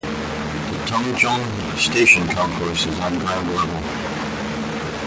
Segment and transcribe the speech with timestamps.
[0.03, 4.97] The Tung Chung station concourse is on ground level.